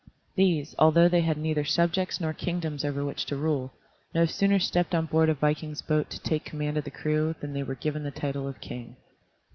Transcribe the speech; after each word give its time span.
These, 0.33 0.73
although 0.79 1.07
they 1.07 1.21
had 1.21 1.37
neither 1.37 1.63
subjects 1.63 2.19
nor 2.19 2.33
kingdoms 2.33 2.83
over 2.83 3.05
which 3.05 3.23
to 3.27 3.35
rule, 3.35 3.71
no 4.15 4.25
sooner 4.25 4.57
stepped 4.57 4.95
on 4.95 5.05
board 5.05 5.29
a 5.29 5.35
viking's 5.35 5.83
boat 5.83 6.09
to 6.09 6.19
take 6.19 6.43
command 6.43 6.75
of 6.75 6.85
the 6.85 6.89
crew, 6.89 7.35
than 7.39 7.53
they 7.53 7.61
were 7.61 7.75
given 7.75 8.11
title 8.13 8.47
of 8.47 8.59
king. 8.59 8.95